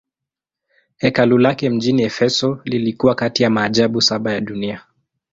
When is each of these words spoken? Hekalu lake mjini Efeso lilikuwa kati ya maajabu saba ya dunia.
Hekalu 0.97 1.37
lake 1.37 1.69
mjini 1.69 2.03
Efeso 2.03 2.59
lilikuwa 2.65 3.15
kati 3.15 3.43
ya 3.43 3.49
maajabu 3.49 4.01
saba 4.01 4.33
ya 4.33 4.41
dunia. 4.41 4.83